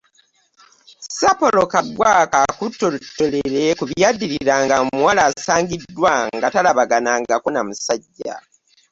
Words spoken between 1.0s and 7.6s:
Sir Apollo Kaggwa k'akuttottolere ku byaddiriranga ng’omuwala asangiddwa nga talabaganangako